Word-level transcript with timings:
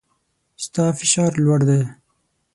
ستا 0.63 0.85
فشار 0.99 1.31
لوړ 1.43 1.59
دی 1.69 1.81